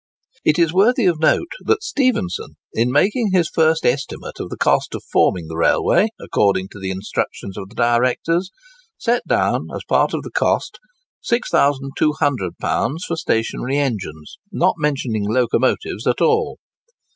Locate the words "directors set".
7.75-9.21